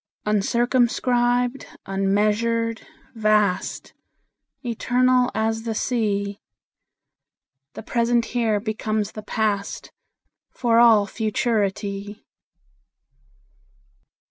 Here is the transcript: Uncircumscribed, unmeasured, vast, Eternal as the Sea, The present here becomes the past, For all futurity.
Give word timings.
Uncircumscribed, 0.25 1.65
unmeasured, 1.85 2.87
vast, 3.13 3.93
Eternal 4.65 5.29
as 5.35 5.61
the 5.61 5.75
Sea, 5.75 6.41
The 7.73 7.83
present 7.83 8.25
here 8.33 8.59
becomes 8.59 9.11
the 9.11 9.21
past, 9.21 9.91
For 10.49 10.79
all 10.79 11.05
futurity. 11.05 12.25